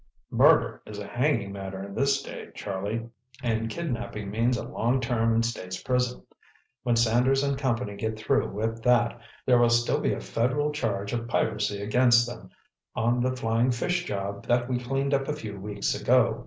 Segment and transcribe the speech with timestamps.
[0.31, 3.07] "Murder is a hanging matter in this state, Charlie,
[3.43, 6.23] and kidnapping means a long term in state's prison.
[6.81, 11.13] When Sanders and Company get through with that, there will still be a federal charge
[11.13, 12.49] of piracy against them
[12.95, 16.39] on the Flying Fish job that we cleaned up a few weeks ago."